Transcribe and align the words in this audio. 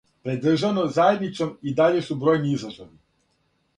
Пред 0.27 0.39
државном 0.47 0.87
заједницом 0.95 1.53
и 1.73 1.75
даље 1.81 2.01
су 2.07 2.21
бројни 2.25 2.55
изазови. 2.57 2.95